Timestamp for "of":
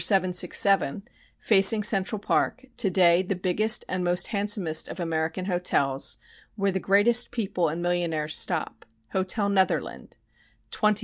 4.89-4.99